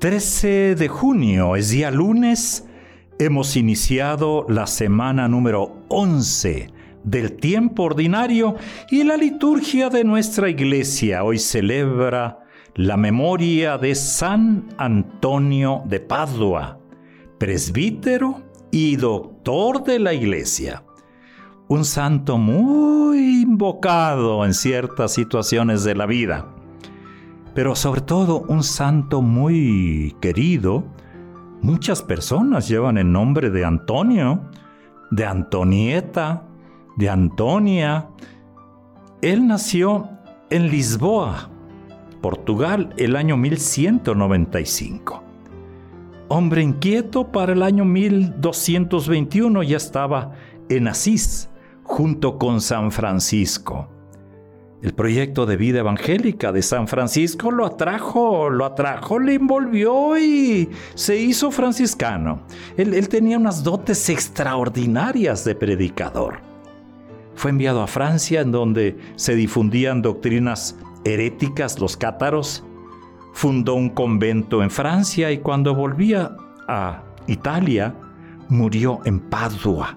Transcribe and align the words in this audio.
13 0.00 0.76
de 0.76 0.88
junio 0.88 1.56
es 1.56 1.68
día 1.68 1.90
lunes. 1.90 2.66
Hemos 3.18 3.54
iniciado 3.54 4.46
la 4.48 4.66
semana 4.66 5.28
número 5.28 5.76
11 5.88 6.72
del 7.04 7.36
tiempo 7.36 7.82
ordinario 7.82 8.56
y 8.90 9.04
la 9.04 9.18
liturgia 9.18 9.90
de 9.90 10.04
nuestra 10.04 10.48
iglesia 10.48 11.22
hoy 11.22 11.38
celebra 11.38 12.46
la 12.76 12.96
memoria 12.96 13.76
de 13.76 13.94
San 13.94 14.68
Antonio 14.78 15.82
de 15.84 16.00
Padua, 16.00 16.80
presbítero 17.36 18.40
y 18.70 18.96
doctor 18.96 19.84
de 19.84 19.98
la 19.98 20.14
iglesia. 20.14 20.82
Un 21.68 21.84
santo 21.84 22.38
muy 22.38 23.42
invocado 23.42 24.46
en 24.46 24.54
ciertas 24.54 25.12
situaciones 25.12 25.84
de 25.84 25.94
la 25.94 26.06
vida 26.06 26.54
pero 27.54 27.74
sobre 27.74 28.00
todo 28.00 28.40
un 28.48 28.62
santo 28.62 29.22
muy 29.22 30.16
querido. 30.20 30.84
Muchas 31.62 32.02
personas 32.02 32.68
llevan 32.68 32.98
el 32.98 33.10
nombre 33.10 33.50
de 33.50 33.64
Antonio, 33.64 34.40
de 35.10 35.26
Antonieta, 35.26 36.44
de 36.96 37.10
Antonia. 37.10 38.08
Él 39.20 39.46
nació 39.46 40.08
en 40.48 40.70
Lisboa, 40.70 41.50
Portugal, 42.20 42.94
el 42.96 43.16
año 43.16 43.36
1195. 43.36 45.22
Hombre 46.28 46.62
inquieto 46.62 47.32
para 47.32 47.52
el 47.52 47.62
año 47.62 47.84
1221 47.84 49.64
ya 49.64 49.76
estaba 49.76 50.32
en 50.68 50.86
Asís, 50.86 51.50
junto 51.82 52.38
con 52.38 52.60
San 52.60 52.92
Francisco. 52.92 53.88
El 54.82 54.94
proyecto 54.94 55.44
de 55.44 55.58
vida 55.58 55.80
evangélica 55.80 56.52
de 56.52 56.62
San 56.62 56.88
Francisco 56.88 57.50
lo 57.50 57.66
atrajo, 57.66 58.48
lo 58.48 58.64
atrajo, 58.64 59.18
le 59.18 59.34
envolvió 59.34 60.16
y 60.18 60.70
se 60.94 61.18
hizo 61.18 61.50
franciscano. 61.50 62.40
Él, 62.78 63.06
tenía 63.10 63.36
unas 63.36 63.62
dotes 63.62 64.08
extraordinarias 64.08 65.44
de 65.44 65.54
predicador. 65.54 66.40
Fue 67.34 67.50
enviado 67.50 67.82
a 67.82 67.86
Francia 67.86 68.40
en 68.40 68.52
donde 68.52 68.96
se 69.16 69.34
difundían 69.34 70.00
doctrinas 70.00 70.78
heréticas, 71.04 71.78
los 71.78 71.98
cátaros. 71.98 72.64
Fundó 73.34 73.74
un 73.74 73.90
convento 73.90 74.62
en 74.62 74.70
Francia 74.70 75.30
y 75.30 75.38
cuando 75.38 75.74
volvía 75.74 76.34
a 76.68 77.02
Italia, 77.26 77.94
murió 78.48 79.00
en 79.04 79.20
Padua, 79.20 79.94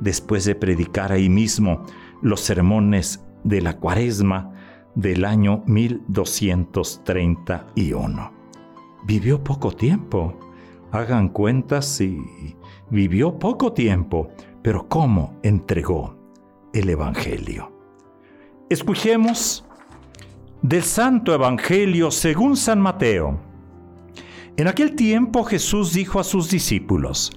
después 0.00 0.44
de 0.44 0.56
predicar 0.56 1.12
ahí 1.12 1.28
mismo 1.28 1.86
los 2.22 2.40
sermones 2.40 3.20
de 3.44 3.60
la 3.60 3.76
cuaresma 3.76 4.50
del 4.94 5.24
año 5.24 5.62
1231. 5.66 8.32
Vivió 9.06 9.44
poco 9.44 9.70
tiempo. 9.72 10.38
Hagan 10.90 11.28
cuentas 11.28 11.86
si 11.86 12.18
vivió 12.90 13.38
poco 13.38 13.72
tiempo, 13.72 14.30
pero 14.62 14.88
cómo 14.88 15.38
entregó 15.42 16.16
el 16.72 16.88
Evangelio. 16.88 17.70
Escuchemos 18.70 19.66
del 20.62 20.82
Santo 20.82 21.34
Evangelio 21.34 22.10
según 22.10 22.56
San 22.56 22.80
Mateo. 22.80 23.38
En 24.56 24.68
aquel 24.68 24.94
tiempo 24.94 25.44
Jesús 25.44 25.92
dijo 25.92 26.18
a 26.20 26.24
sus 26.24 26.48
discípulos, 26.48 27.32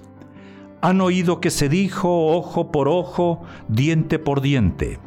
han 0.80 1.00
oído 1.00 1.40
que 1.40 1.50
se 1.50 1.68
dijo 1.68 2.36
ojo 2.36 2.70
por 2.70 2.86
ojo, 2.88 3.42
diente 3.68 4.20
por 4.20 4.40
diente. 4.40 5.00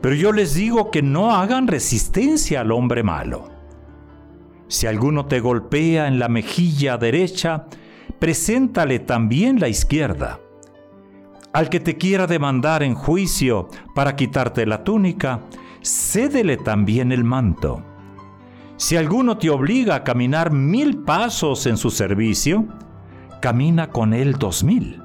Pero 0.00 0.14
yo 0.14 0.32
les 0.32 0.54
digo 0.54 0.90
que 0.90 1.02
no 1.02 1.32
hagan 1.32 1.66
resistencia 1.66 2.62
al 2.62 2.72
hombre 2.72 3.02
malo. 3.02 3.48
Si 4.68 4.86
alguno 4.86 5.26
te 5.26 5.40
golpea 5.40 6.06
en 6.06 6.18
la 6.18 6.28
mejilla 6.28 6.96
derecha, 6.96 7.66
preséntale 8.18 9.00
también 9.00 9.60
la 9.60 9.68
izquierda. 9.68 10.40
Al 11.52 11.68
que 11.68 11.80
te 11.80 11.96
quiera 11.96 12.26
demandar 12.26 12.82
en 12.82 12.94
juicio 12.94 13.68
para 13.94 14.14
quitarte 14.14 14.64
la 14.66 14.84
túnica, 14.84 15.40
cédele 15.82 16.56
también 16.56 17.10
el 17.10 17.24
manto. 17.24 17.82
Si 18.76 18.96
alguno 18.96 19.36
te 19.36 19.50
obliga 19.50 19.96
a 19.96 20.04
caminar 20.04 20.52
mil 20.52 20.98
pasos 20.98 21.66
en 21.66 21.76
su 21.76 21.90
servicio, 21.90 22.66
camina 23.42 23.90
con 23.90 24.14
él 24.14 24.34
dos 24.34 24.64
mil. 24.64 25.02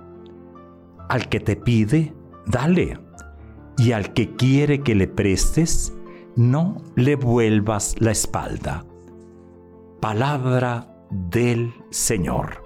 Al 1.10 1.28
que 1.28 1.40
te 1.40 1.56
pide, 1.56 2.14
dale 2.46 3.05
y 3.78 3.92
al 3.92 4.14
que 4.14 4.36
quiere 4.36 4.82
que 4.82 4.96
le 4.96 5.08
prestes, 5.08 5.94
no 6.36 6.82
le 6.96 7.16
vuelvas 7.16 7.96
la 8.00 8.12
espalda. 8.12 8.86
Palabra 10.00 10.88
del 11.10 11.74
Señor. 11.90 12.64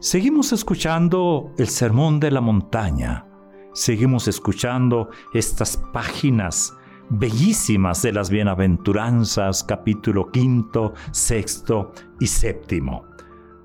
Seguimos 0.00 0.52
escuchando 0.52 1.52
el 1.58 1.68
Sermón 1.68 2.20
de 2.20 2.30
la 2.30 2.40
Montaña. 2.40 3.26
Seguimos 3.74 4.28
escuchando 4.28 5.10
estas 5.34 5.76
páginas 5.92 6.72
bellísimas 7.10 8.02
de 8.02 8.12
las 8.12 8.30
bienaventuranzas, 8.30 9.62
capítulo 9.64 10.30
quinto, 10.30 10.94
sexto 11.10 11.92
y 12.18 12.26
séptimo. 12.26 13.09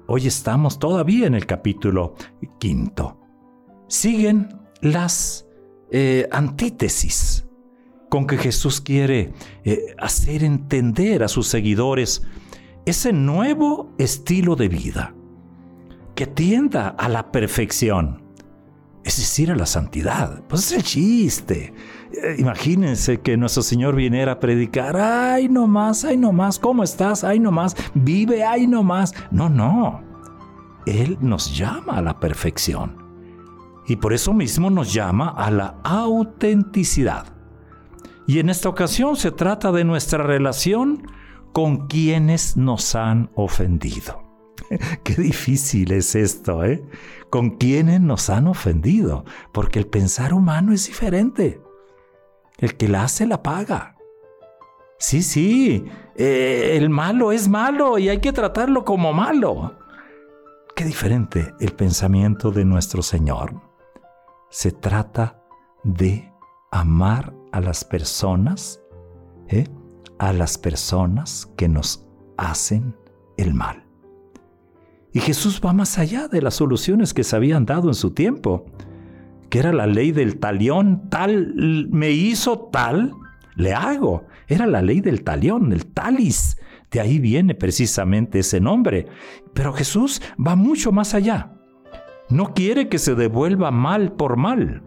Hoy 0.08 0.28
estamos 0.28 0.78
todavía 0.78 1.26
en 1.26 1.34
el 1.34 1.48
capítulo 1.48 2.14
quinto. 2.60 3.20
Siguen 3.88 4.50
las 4.82 5.48
eh, 5.92 6.28
antítesis 6.32 7.48
con 8.10 8.28
que 8.28 8.38
Jesús 8.38 8.82
quiere 8.82 9.34
eh, 9.64 9.96
hacer 9.98 10.44
entender 10.44 11.24
a 11.24 11.28
sus 11.28 11.48
seguidores 11.48 12.22
ese 12.86 13.14
nuevo 13.14 13.94
estilo 13.98 14.56
de 14.56 14.68
vida 14.68 15.16
que 16.14 16.28
tienda 16.28 16.90
a 16.90 17.10
la 17.10 17.32
perfección, 17.32 18.22
es 19.06 19.18
decir, 19.18 19.52
a 19.52 19.56
la 19.56 19.68
santidad. 19.68 20.44
Pues 20.50 20.66
es 20.66 20.78
el 20.78 20.84
chiste. 20.84 21.74
Eh, 22.12 22.36
imagínense 22.40 23.22
que 23.22 23.38
nuestro 23.38 23.62
Señor 23.62 23.96
viniera 23.96 24.34
a 24.34 24.40
predicar, 24.40 24.98
ay 24.98 25.48
no 25.48 25.68
más, 25.68 26.04
ay 26.04 26.18
no 26.18 26.32
más, 26.32 26.58
¿cómo 26.58 26.84
estás? 26.84 27.24
Ay 27.24 27.40
no 27.40 27.52
más, 27.52 27.76
vive, 27.94 28.44
ay 28.44 28.66
no 28.66 28.82
más. 28.82 29.14
No, 29.30 29.48
no. 29.48 30.02
Él 30.88 31.20
nos 31.22 31.56
llama 31.56 31.98
a 31.98 32.02
la 32.02 32.20
perfección. 32.20 32.98
Y 33.88 33.98
por 33.98 34.12
eso 34.12 34.34
mismo 34.34 34.72
nos 34.72 34.92
llama 34.92 35.30
a 35.30 35.52
la 35.52 35.76
autenticidad. 35.84 37.28
Y 38.26 38.40
en 38.40 38.50
esta 38.50 38.70
ocasión 38.70 39.16
se 39.18 39.32
trata 39.32 39.72
de 39.72 39.84
nuestra 39.84 40.24
relación 40.24 41.04
con 41.54 41.86
quienes 41.88 42.58
nos 42.58 42.96
han 42.96 43.30
ofendido. 43.36 44.25
Qué 45.04 45.16
difícil 45.16 45.92
es 45.92 46.16
esto, 46.16 46.64
¿eh? 46.64 46.84
Con 47.30 47.52
quienes 47.52 48.02
nos 48.02 48.30
han 48.30 48.48
ofendido, 48.48 49.26
porque 49.52 49.80
el 49.80 49.88
pensar 49.88 50.34
humano 50.34 50.74
es 50.74 50.88
diferente. 50.88 51.62
El 52.58 52.76
que 52.78 52.88
la 52.88 53.04
hace 53.04 53.26
la 53.26 53.44
paga. 53.44 53.98
Sí, 54.98 55.22
sí, 55.22 55.86
eh, 56.16 56.78
el 56.78 56.90
malo 56.90 57.32
es 57.32 57.50
malo 57.50 57.98
y 57.98 58.10
hay 58.10 58.20
que 58.20 58.32
tratarlo 58.32 58.86
como 58.86 59.12
malo. 59.12 59.78
Qué 60.76 60.86
diferente 60.86 61.54
el 61.60 61.74
pensamiento 61.74 62.52
de 62.52 62.66
nuestro 62.66 63.02
Señor. 63.02 63.62
Se 64.50 64.72
trata 64.72 65.42
de 65.84 66.32
amar 66.72 67.34
a 67.52 67.60
las 67.60 67.84
personas, 67.84 68.82
¿eh? 69.48 69.68
a 70.20 70.34
las 70.34 70.58
personas 70.58 71.52
que 71.58 71.68
nos 71.68 72.08
hacen 72.38 72.96
el 73.38 73.54
mal. 73.54 73.85
Y 75.16 75.22
Jesús 75.22 75.62
va 75.66 75.72
más 75.72 75.98
allá 75.98 76.28
de 76.28 76.42
las 76.42 76.56
soluciones 76.56 77.14
que 77.14 77.24
se 77.24 77.38
habían 77.38 77.66
dado 77.66 77.88
en 77.88 77.94
su 77.94 78.12
tiempo, 78.12 78.66
que 79.50 79.60
era 79.60 79.72
la 79.72 79.88
ley 79.88 80.12
del 80.12 80.40
talión, 80.40 81.10
tal 81.10 81.54
me 81.90 82.12
hizo 82.12 82.68
tal, 82.70 83.14
le 83.56 83.74
hago. 83.74 84.26
Era 84.50 84.68
la 84.68 84.82
ley 84.82 85.00
del 85.00 85.24
talión, 85.24 85.72
el 85.72 85.86
talis. 85.86 86.58
De 86.92 87.00
ahí 87.00 87.20
viene 87.20 87.56
precisamente 87.56 88.40
ese 88.40 88.60
nombre. 88.60 89.08
Pero 89.54 89.72
Jesús 89.72 90.22
va 90.38 90.58
mucho 90.58 90.92
más 90.92 91.14
allá. 91.14 91.54
No 92.30 92.54
quiere 92.54 92.90
que 92.90 93.00
se 93.00 93.16
devuelva 93.16 93.72
mal 93.72 94.12
por 94.12 94.36
mal. 94.36 94.84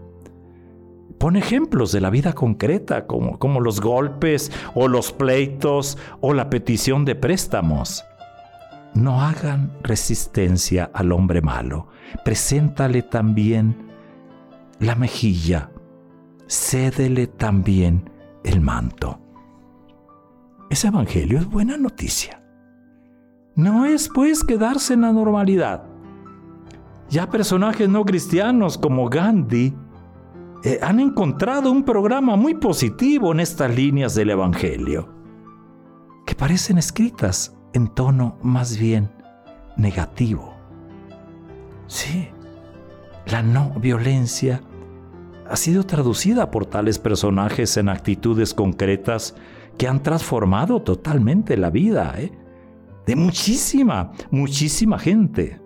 Pone 1.17 1.39
ejemplos 1.39 1.91
de 1.91 2.03
la 2.03 2.11
vida 2.11 2.35
concreta, 2.35 3.07
como, 3.07 3.39
como 3.39 3.61
los 3.61 3.81
golpes 3.81 4.53
o 4.75 4.89
los 4.89 5.11
pleitos 5.11 5.97
o 6.21 6.35
la 6.35 6.51
petición 6.51 7.07
de 7.07 7.15
préstamos. 7.15 8.05
No 8.95 9.23
hagan 9.23 9.73
resistencia 9.83 10.91
al 10.93 11.13
hombre 11.13 11.41
malo. 11.41 11.89
Preséntale 12.25 13.03
también 13.03 13.77
la 14.81 14.95
mejilla. 14.95 15.71
Cédele 16.47 17.27
también 17.27 18.11
el 18.45 18.61
manto. 18.61 19.21
Ese 20.71 20.89
evangelio 20.89 21.39
es 21.39 21.47
buena 21.47 21.77
noticia. 21.77 22.43
No 23.55 23.85
es 23.85 24.09
pues 24.09 24.45
quedarse 24.45 24.95
en 24.95 25.03
la 25.03 25.13
normalidad. 25.13 25.85
Ya 27.11 27.29
personajes 27.29 27.89
no 27.89 28.05
cristianos 28.05 28.79
como 28.79 29.09
Gandhi 29.09 29.75
eh, 30.65 30.79
han 30.83 31.01
encontrado 31.01 31.71
un 31.71 31.85
programa 31.85 32.37
muy 32.37 32.55
positivo 32.55 33.33
en 33.33 33.41
estas 33.41 33.75
líneas 33.75 34.15
del 34.15 34.31
Evangelio, 34.31 35.09
que 36.27 36.35
parecen 36.35 36.79
escritas 36.79 37.58
en 37.73 37.89
tono 37.89 38.39
más 38.43 38.79
bien 38.79 39.11
negativo. 39.77 40.55
Sí, 41.87 42.29
la 43.27 43.43
no 43.43 43.71
violencia 43.81 44.63
ha 45.49 45.57
sido 45.57 45.85
traducida 45.85 46.51
por 46.51 46.67
tales 46.67 46.99
personajes 46.99 47.77
en 47.77 47.89
actitudes 47.89 48.53
concretas 48.53 49.35
que 49.79 49.89
han 49.89 50.03
transformado 50.03 50.83
totalmente 50.83 51.57
la 51.57 51.71
vida 51.71 52.15
¿eh? 52.19 52.33
de 53.07 53.17
muchísima, 53.17 54.13
muchísima 54.31 54.99
gente. 54.99 55.61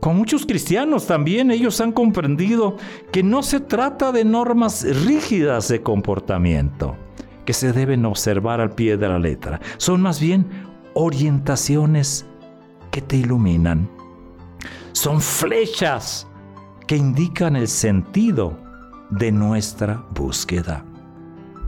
Con 0.00 0.16
muchos 0.16 0.46
cristianos 0.46 1.06
también 1.06 1.52
ellos 1.52 1.80
han 1.80 1.92
comprendido 1.92 2.76
que 3.12 3.22
no 3.22 3.44
se 3.44 3.60
trata 3.60 4.10
de 4.10 4.24
normas 4.24 4.84
rígidas 5.04 5.68
de 5.68 5.82
comportamiento 5.82 6.96
que 7.44 7.52
se 7.52 7.72
deben 7.72 8.04
observar 8.04 8.60
al 8.60 8.74
pie 8.74 8.96
de 8.96 9.08
la 9.08 9.18
letra. 9.18 9.60
Son 9.76 10.00
más 10.00 10.20
bien 10.20 10.46
orientaciones 10.94 12.26
que 12.90 13.00
te 13.00 13.16
iluminan. 13.16 13.88
Son 14.92 15.20
flechas 15.20 16.26
que 16.86 16.96
indican 16.96 17.56
el 17.56 17.68
sentido 17.68 18.58
de 19.10 19.32
nuestra 19.32 20.04
búsqueda. 20.14 20.84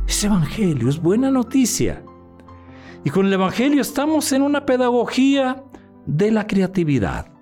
Ese 0.06 0.26
Evangelio 0.26 0.88
es 0.88 1.00
buena 1.00 1.30
noticia. 1.30 2.04
Y 3.04 3.10
con 3.10 3.26
el 3.26 3.32
Evangelio 3.32 3.80
estamos 3.80 4.32
en 4.32 4.42
una 4.42 4.66
pedagogía 4.66 5.64
de 6.06 6.30
la 6.30 6.46
creatividad 6.46 7.32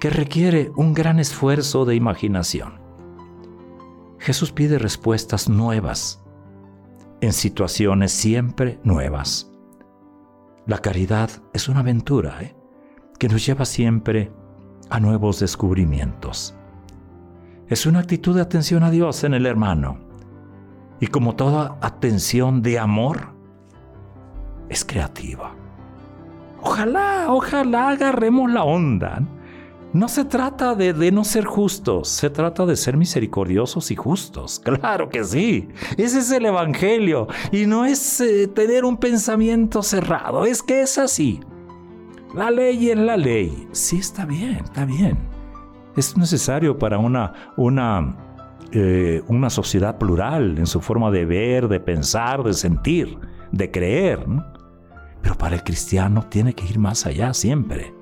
que 0.00 0.10
requiere 0.10 0.72
un 0.76 0.94
gran 0.94 1.18
esfuerzo 1.18 1.84
de 1.84 1.94
imaginación. 1.94 2.80
Jesús 4.18 4.52
pide 4.52 4.78
respuestas 4.78 5.48
nuevas 5.48 6.22
en 7.20 7.32
situaciones 7.32 8.12
siempre 8.12 8.78
nuevas. 8.82 9.49
La 10.70 10.78
caridad 10.78 11.28
es 11.52 11.68
una 11.68 11.80
aventura 11.80 12.40
¿eh? 12.42 12.54
que 13.18 13.28
nos 13.28 13.44
lleva 13.44 13.64
siempre 13.64 14.30
a 14.88 15.00
nuevos 15.00 15.40
descubrimientos. 15.40 16.54
Es 17.66 17.86
una 17.86 17.98
actitud 17.98 18.36
de 18.36 18.42
atención 18.42 18.84
a 18.84 18.90
Dios 18.92 19.24
en 19.24 19.34
el 19.34 19.46
hermano. 19.46 19.98
Y 21.00 21.08
como 21.08 21.34
toda 21.34 21.76
atención 21.80 22.62
de 22.62 22.78
amor, 22.78 23.34
es 24.68 24.84
creativa. 24.84 25.56
Ojalá, 26.62 27.26
ojalá 27.30 27.88
agarremos 27.88 28.48
la 28.48 28.62
onda 28.62 29.22
se 30.08 30.24
trata 30.24 30.76
de, 30.76 31.10
no 31.10 31.24
ser 31.24 31.44
justos, 31.44 32.08
se 32.08 32.30
trata 32.30 32.64
de 32.64 32.76
ser 32.76 32.96
misericordiosos 32.96 33.90
y 33.90 33.96
justos. 33.96 34.60
Claro 34.80 35.08
que 35.08 35.24
sí. 35.24 35.68
Ese 35.96 36.20
es 36.20 36.30
el 36.30 36.46
Evangelio. 36.46 37.26
Y 37.50 37.66
no 37.66 37.84
es 37.84 38.20
eh, 38.20 38.46
tener 38.46 38.84
un 38.84 38.96
pensamiento 38.96 39.82
cerrado, 39.82 40.44
es 40.44 40.62
que 40.62 40.82
es 40.82 40.96
así. 40.96 41.40
La 42.34 42.50
ley 42.50 42.90
es 42.90 42.96
la 42.96 43.16
ley. 43.16 43.68
Sí, 43.72 43.98
está 43.98 44.24
bien, 44.24 44.62
está 44.64 44.84
bien. 44.84 45.18
Es 45.96 46.16
necesario 46.16 46.78
para 46.78 46.98
una, 46.98 47.32
eh, 48.72 49.22
una 49.26 49.50
sociedad 49.50 49.98
plural 49.98 50.56
en 50.58 50.66
su 50.66 50.80
forma 50.80 51.10
de 51.10 51.24
ver, 51.24 51.68
de 51.68 51.80
pensar, 51.80 52.44
de 52.44 52.54
sentir, 52.54 53.18
de 53.50 53.70
creer. 53.70 54.24
Pero 55.20 55.34
para 55.36 55.56
el 55.56 55.64
cristiano 55.64 56.24
tiene 56.28 56.54
que 56.54 56.64
ir 56.64 56.78
más 56.78 57.06
allá 57.06 57.34
siempre 57.34 57.99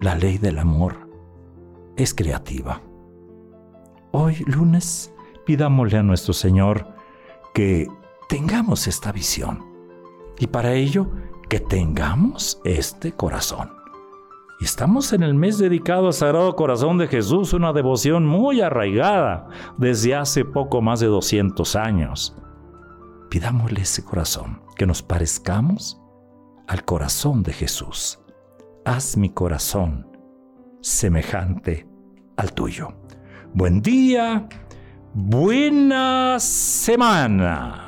la 0.00 0.14
ley 0.14 0.38
del 0.38 0.58
amor 0.58 1.08
es 1.96 2.14
creativa. 2.14 2.80
Hoy 4.12 4.36
lunes 4.46 5.12
pidámosle 5.44 5.98
a 5.98 6.02
nuestro 6.02 6.32
Señor 6.32 6.86
que 7.52 7.88
tengamos 8.28 8.86
esta 8.86 9.10
visión 9.10 9.64
y 10.38 10.46
para 10.46 10.74
ello 10.74 11.10
que 11.48 11.58
tengamos 11.58 12.60
este 12.64 13.12
corazón. 13.12 13.72
Estamos 14.60 15.12
en 15.12 15.22
el 15.22 15.34
mes 15.34 15.58
dedicado 15.58 16.08
al 16.08 16.12
Sagrado 16.12 16.54
Corazón 16.56 16.98
de 16.98 17.06
Jesús, 17.06 17.52
una 17.52 17.72
devoción 17.72 18.26
muy 18.26 18.60
arraigada 18.60 19.48
desde 19.76 20.16
hace 20.16 20.44
poco 20.44 20.82
más 20.82 21.00
de 21.00 21.06
200 21.06 21.76
años. 21.76 22.36
Pidámosle 23.30 23.82
ese 23.82 24.04
corazón, 24.04 24.60
que 24.76 24.86
nos 24.86 25.02
parezcamos 25.02 26.00
al 26.66 26.84
corazón 26.84 27.42
de 27.42 27.52
Jesús 27.52 28.18
haz 28.88 29.18
mi 29.18 29.28
corazón 29.28 30.06
semejante 30.80 31.86
al 32.38 32.54
tuyo. 32.54 32.94
Buen 33.52 33.82
día, 33.82 34.48
buena 35.12 36.38
semana. 36.38 37.87